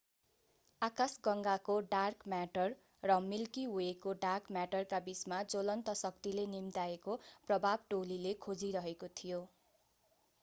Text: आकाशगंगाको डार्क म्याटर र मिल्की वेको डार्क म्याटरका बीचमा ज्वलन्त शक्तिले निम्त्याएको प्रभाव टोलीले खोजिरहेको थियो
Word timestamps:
आकाशगंगाको 0.81 1.73
डार्क 1.89 2.29
म्याटर 2.31 2.71
र 3.03 3.17
मिल्की 3.25 3.65
वेको 3.73 4.13
डार्क 4.19 4.55
म्याटरका 4.57 4.99
बीचमा 5.05 5.41
ज्वलन्त 5.49 5.95
शक्तिले 5.99 6.45
निम्त्याएको 6.53 7.17
प्रभाव 7.49 7.85
टोलीले 7.91 8.31
खोजिरहेको 8.47 9.11
थियो 9.15 9.43